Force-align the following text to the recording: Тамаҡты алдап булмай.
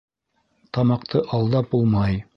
Тамаҡты 0.77 1.23
алдап 1.39 1.73
булмай. 1.77 2.23